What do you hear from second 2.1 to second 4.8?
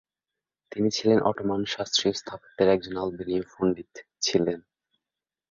স্থাপত্যের একজন আলবেনিয় পণ্ডিত ছিলেন।